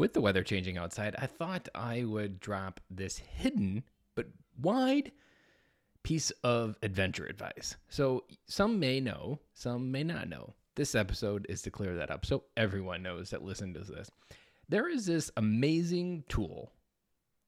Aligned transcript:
with 0.00 0.14
the 0.14 0.20
weather 0.22 0.42
changing 0.42 0.78
outside, 0.78 1.14
I 1.18 1.26
thought 1.26 1.68
I 1.74 2.04
would 2.04 2.40
drop 2.40 2.80
this 2.90 3.18
hidden 3.18 3.84
but 4.14 4.28
wide 4.58 5.12
piece 6.02 6.30
of 6.42 6.78
adventure 6.82 7.26
advice. 7.26 7.76
So, 7.90 8.24
some 8.46 8.80
may 8.80 8.98
know, 9.00 9.40
some 9.52 9.92
may 9.92 10.02
not 10.02 10.30
know. 10.30 10.54
This 10.74 10.94
episode 10.94 11.44
is 11.50 11.60
to 11.62 11.70
clear 11.70 11.94
that 11.96 12.10
up 12.10 12.24
so 12.24 12.44
everyone 12.56 13.02
knows 13.02 13.28
that 13.28 13.44
listen 13.44 13.74
to 13.74 13.80
this. 13.80 14.10
There 14.70 14.88
is 14.88 15.04
this 15.04 15.30
amazing 15.36 16.24
tool 16.30 16.72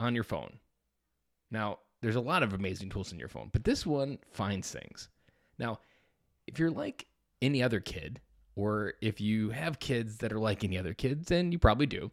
on 0.00 0.16
your 0.16 0.24
phone. 0.24 0.58
Now, 1.52 1.78
there's 2.02 2.16
a 2.16 2.20
lot 2.20 2.42
of 2.42 2.52
amazing 2.52 2.90
tools 2.90 3.12
in 3.12 3.20
your 3.20 3.28
phone, 3.28 3.50
but 3.52 3.62
this 3.62 3.86
one 3.86 4.18
finds 4.32 4.72
things. 4.72 5.08
Now, 5.56 5.78
if 6.48 6.58
you're 6.58 6.72
like 6.72 7.06
any 7.40 7.62
other 7.62 7.78
kid, 7.78 8.20
or 8.56 8.94
if 9.00 9.20
you 9.20 9.50
have 9.50 9.78
kids 9.78 10.16
that 10.16 10.32
are 10.32 10.40
like 10.40 10.64
any 10.64 10.76
other 10.76 10.94
kids, 10.94 11.30
and 11.30 11.52
you 11.52 11.58
probably 11.60 11.86
do, 11.86 12.10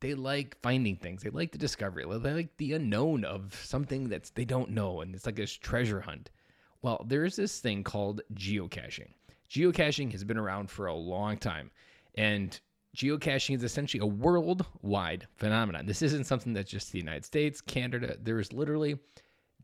they 0.00 0.14
like 0.14 0.56
finding 0.62 0.96
things. 0.96 1.22
They 1.22 1.30
like 1.30 1.52
the 1.52 1.58
discovery. 1.58 2.04
They 2.04 2.32
like 2.34 2.56
the 2.56 2.72
unknown 2.72 3.24
of 3.24 3.54
something 3.64 4.08
that 4.08 4.30
they 4.34 4.44
don't 4.44 4.70
know, 4.70 5.00
and 5.00 5.14
it's 5.14 5.26
like 5.26 5.36
this 5.36 5.52
treasure 5.52 6.00
hunt. 6.00 6.30
Well, 6.82 7.04
there's 7.06 7.36
this 7.36 7.60
thing 7.60 7.84
called 7.84 8.22
geocaching. 8.34 9.10
Geocaching 9.50 10.12
has 10.12 10.24
been 10.24 10.38
around 10.38 10.70
for 10.70 10.86
a 10.86 10.94
long 10.94 11.36
time, 11.36 11.70
and 12.14 12.58
geocaching 12.96 13.54
is 13.54 13.62
essentially 13.62 14.00
a 14.00 14.06
worldwide 14.06 15.26
phenomenon. 15.36 15.86
This 15.86 16.02
isn't 16.02 16.24
something 16.24 16.54
that's 16.54 16.70
just 16.70 16.92
the 16.92 16.98
United 16.98 17.24
States, 17.24 17.60
Canada. 17.60 18.16
There 18.20 18.40
is 18.40 18.52
literally 18.52 18.98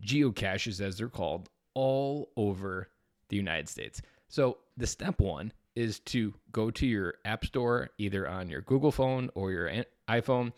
geocaches, 0.05 0.81
as 0.81 0.99
they're 0.99 1.09
called, 1.09 1.49
all 1.75 2.31
over 2.37 2.91
the 3.29 3.37
United 3.37 3.69
States. 3.69 4.03
So 4.29 4.59
the 4.77 4.87
step 4.87 5.21
one 5.21 5.53
is 5.75 6.01
to 6.01 6.35
go 6.53 6.71
to 6.71 6.87
your 6.87 7.15
app 7.25 7.45
store, 7.45 7.91
either 7.99 8.29
on 8.29 8.49
your 8.49 8.63
Google 8.63 8.91
phone 8.91 9.31
or 9.35 9.53
your 9.53 9.69
iPhone, 10.09 10.53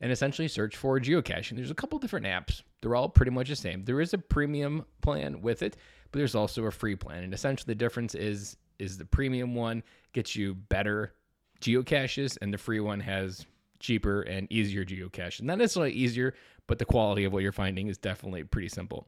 and 0.00 0.12
essentially 0.12 0.48
search 0.48 0.76
for 0.76 0.98
geocaching. 0.98 1.56
There's 1.56 1.70
a 1.70 1.74
couple 1.74 1.98
different 1.98 2.26
apps. 2.26 2.62
They're 2.80 2.94
all 2.94 3.08
pretty 3.08 3.30
much 3.30 3.48
the 3.48 3.56
same. 3.56 3.84
There 3.84 4.00
is 4.00 4.12
a 4.12 4.18
premium 4.18 4.84
plan 5.00 5.40
with 5.40 5.62
it, 5.62 5.76
but 6.10 6.18
there's 6.18 6.34
also 6.34 6.64
a 6.64 6.70
free 6.70 6.96
plan. 6.96 7.24
And 7.24 7.32
essentially 7.32 7.70
the 7.72 7.78
difference 7.78 8.14
is 8.14 8.56
is 8.78 8.98
the 8.98 9.04
premium 9.04 9.54
one 9.54 9.82
gets 10.12 10.34
you 10.34 10.54
better 10.54 11.14
geocaches 11.60 12.36
and 12.42 12.52
the 12.52 12.58
free 12.58 12.80
one 12.80 13.00
has 13.00 13.46
cheaper 13.78 14.22
and 14.22 14.50
easier 14.50 14.84
geocache. 14.84 15.40
Not 15.42 15.58
necessarily 15.58 15.92
easier, 15.92 16.34
but 16.66 16.78
the 16.78 16.84
quality 16.84 17.24
of 17.24 17.32
what 17.32 17.42
you're 17.42 17.52
finding 17.52 17.88
is 17.88 17.98
definitely 17.98 18.44
pretty 18.44 18.68
simple. 18.68 19.06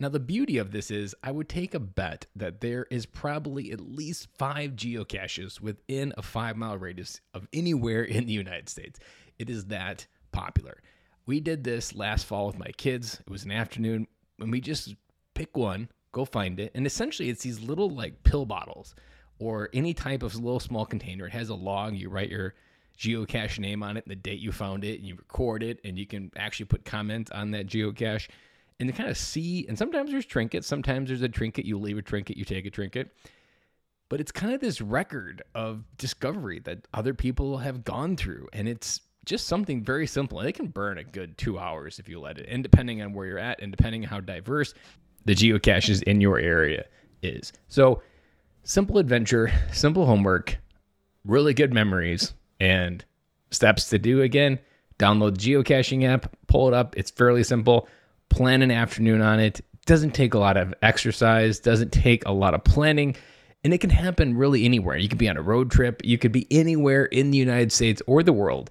Now, 0.00 0.08
the 0.08 0.18
beauty 0.18 0.56
of 0.56 0.70
this 0.72 0.90
is 0.90 1.14
I 1.22 1.30
would 1.30 1.50
take 1.50 1.74
a 1.74 1.78
bet 1.78 2.24
that 2.34 2.62
there 2.62 2.86
is 2.90 3.04
probably 3.04 3.70
at 3.70 3.82
least 3.82 4.28
five 4.38 4.70
geocaches 4.70 5.60
within 5.60 6.14
a 6.16 6.22
five 6.22 6.56
mile 6.56 6.78
radius 6.78 7.20
of 7.34 7.46
anywhere 7.52 8.02
in 8.02 8.24
the 8.24 8.32
United 8.32 8.70
States. 8.70 8.98
It 9.38 9.50
is 9.50 9.66
that 9.66 10.06
popular. 10.32 10.80
We 11.26 11.38
did 11.40 11.64
this 11.64 11.94
last 11.94 12.24
fall 12.24 12.46
with 12.46 12.58
my 12.58 12.70
kids. 12.78 13.20
It 13.20 13.30
was 13.30 13.44
an 13.44 13.50
afternoon, 13.50 14.06
and 14.40 14.50
we 14.50 14.62
just 14.62 14.94
pick 15.34 15.54
one, 15.54 15.90
go 16.12 16.24
find 16.24 16.58
it. 16.58 16.72
And 16.74 16.86
essentially, 16.86 17.28
it's 17.28 17.42
these 17.42 17.60
little 17.60 17.90
like 17.90 18.22
pill 18.24 18.46
bottles 18.46 18.94
or 19.38 19.68
any 19.74 19.92
type 19.92 20.22
of 20.22 20.34
little 20.34 20.60
small 20.60 20.86
container. 20.86 21.26
It 21.26 21.32
has 21.32 21.50
a 21.50 21.54
log, 21.54 21.94
you 21.94 22.08
write 22.08 22.30
your 22.30 22.54
geocache 22.98 23.58
name 23.58 23.82
on 23.82 23.98
it, 23.98 24.08
the 24.08 24.16
date 24.16 24.40
you 24.40 24.50
found 24.50 24.82
it, 24.82 24.98
and 24.98 25.06
you 25.06 25.14
record 25.14 25.62
it, 25.62 25.78
and 25.84 25.98
you 25.98 26.06
can 26.06 26.30
actually 26.36 26.66
put 26.66 26.86
comment 26.86 27.30
on 27.32 27.50
that 27.50 27.66
geocache 27.66 28.28
and 28.80 28.88
to 28.88 28.94
kind 28.94 29.10
of 29.10 29.16
see. 29.16 29.66
And 29.68 29.78
sometimes 29.78 30.10
there's 30.10 30.26
trinkets, 30.26 30.66
sometimes 30.66 31.08
there's 31.08 31.22
a 31.22 31.28
trinket. 31.28 31.66
You 31.66 31.78
leave 31.78 31.98
a 31.98 32.02
trinket, 32.02 32.36
you 32.36 32.44
take 32.44 32.66
a 32.66 32.70
trinket. 32.70 33.14
But 34.08 34.20
it's 34.20 34.32
kind 34.32 34.52
of 34.52 34.60
this 34.60 34.80
record 34.80 35.42
of 35.54 35.84
discovery 35.96 36.58
that 36.64 36.88
other 36.92 37.14
people 37.14 37.58
have 37.58 37.84
gone 37.84 38.16
through. 38.16 38.48
And 38.52 38.66
it's 38.66 39.02
just 39.24 39.46
something 39.46 39.84
very 39.84 40.06
simple. 40.06 40.40
And 40.40 40.48
it 40.48 40.54
can 40.54 40.66
burn 40.66 40.98
a 40.98 41.04
good 41.04 41.38
two 41.38 41.58
hours 41.58 42.00
if 42.00 42.08
you 42.08 42.18
let 42.18 42.38
it. 42.38 42.46
And 42.48 42.62
depending 42.62 43.02
on 43.02 43.12
where 43.12 43.26
you're 43.26 43.38
at 43.38 43.62
and 43.62 43.70
depending 43.70 44.02
on 44.02 44.08
how 44.08 44.20
diverse 44.20 44.74
the 45.26 45.34
geocaches 45.34 46.02
in 46.02 46.20
your 46.20 46.40
area 46.40 46.86
is. 47.22 47.52
So 47.68 48.02
simple 48.64 48.98
adventure, 48.98 49.52
simple 49.72 50.06
homework, 50.06 50.56
really 51.24 51.54
good 51.54 51.72
memories, 51.72 52.32
and 52.58 53.04
steps 53.50 53.90
to 53.90 53.98
do 53.98 54.22
again. 54.22 54.58
Download 54.98 55.38
the 55.38 55.54
geocaching 55.54 56.04
app, 56.04 56.34
pull 56.46 56.66
it 56.66 56.74
up. 56.74 56.96
It's 56.96 57.10
fairly 57.10 57.44
simple 57.44 57.88
plan 58.30 58.62
an 58.62 58.70
afternoon 58.70 59.20
on 59.20 59.40
it. 59.40 59.60
Doesn't 59.86 60.12
take 60.12 60.34
a 60.34 60.38
lot 60.38 60.56
of 60.56 60.72
exercise, 60.82 61.58
doesn't 61.58 61.92
take 61.92 62.24
a 62.26 62.32
lot 62.32 62.54
of 62.54 62.64
planning, 62.64 63.16
and 63.62 63.74
it 63.74 63.78
can 63.78 63.90
happen 63.90 64.36
really 64.36 64.64
anywhere. 64.64 64.96
You 64.96 65.08
could 65.08 65.18
be 65.18 65.28
on 65.28 65.36
a 65.36 65.42
road 65.42 65.70
trip, 65.70 66.00
you 66.04 66.16
could 66.16 66.32
be 66.32 66.46
anywhere 66.50 67.04
in 67.06 67.30
the 67.30 67.38
United 67.38 67.72
States 67.72 68.00
or 68.06 68.22
the 68.22 68.32
world. 68.32 68.70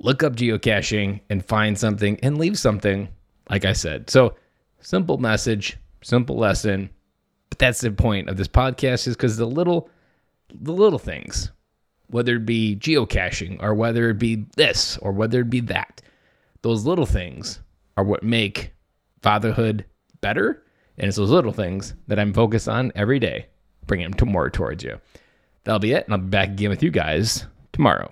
Look 0.00 0.22
up 0.22 0.36
geocaching 0.36 1.20
and 1.28 1.44
find 1.44 1.78
something 1.78 2.18
and 2.22 2.38
leave 2.38 2.58
something, 2.58 3.08
like 3.50 3.64
I 3.64 3.72
said. 3.72 4.10
So, 4.10 4.36
simple 4.80 5.18
message, 5.18 5.76
simple 6.02 6.36
lesson. 6.36 6.90
But 7.50 7.58
that's 7.58 7.80
the 7.80 7.90
point 7.90 8.28
of 8.28 8.36
this 8.36 8.48
podcast 8.48 9.06
is 9.06 9.16
because 9.16 9.36
the 9.36 9.46
little 9.46 9.90
the 10.54 10.72
little 10.72 10.98
things, 10.98 11.50
whether 12.06 12.36
it 12.36 12.46
be 12.46 12.76
geocaching 12.76 13.62
or 13.62 13.74
whether 13.74 14.08
it 14.10 14.18
be 14.18 14.46
this 14.56 14.96
or 14.98 15.12
whether 15.12 15.40
it 15.40 15.50
be 15.50 15.60
that, 15.60 16.00
those 16.62 16.86
little 16.86 17.06
things 17.06 17.60
are 17.96 18.04
what 18.04 18.22
make 18.22 18.72
fatherhood 19.28 19.84
better. 20.22 20.62
And 20.96 21.06
it's 21.06 21.18
those 21.18 21.28
little 21.28 21.52
things 21.52 21.92
that 22.06 22.18
I'm 22.18 22.32
focused 22.32 22.66
on 22.66 22.92
every 22.94 23.18
day, 23.18 23.48
bringing 23.86 24.06
them 24.06 24.14
to 24.14 24.24
more 24.24 24.48
towards 24.48 24.82
you. 24.82 24.98
That'll 25.64 25.78
be 25.78 25.92
it. 25.92 26.06
And 26.06 26.14
I'll 26.14 26.20
be 26.20 26.28
back 26.28 26.48
again 26.48 26.70
with 26.70 26.82
you 26.82 26.90
guys 26.90 27.44
tomorrow. 27.74 28.10